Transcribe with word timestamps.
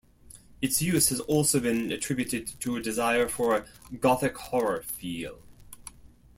Its 0.63 0.81
use 0.81 1.09
has 1.09 1.19
also 1.19 1.59
been 1.59 1.91
attributed 1.91 2.59
to 2.59 2.75
a 2.75 2.81
desire 2.81 3.27
for 3.29 3.55
a 3.89 3.95
"gothic 3.99 4.35
horror" 4.35 4.81
feel. 4.81 5.43